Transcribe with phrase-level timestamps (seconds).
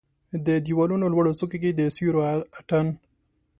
[0.45, 2.21] د د یوالونو لوړو څوکو کې د سیورو
[2.59, 2.87] اټن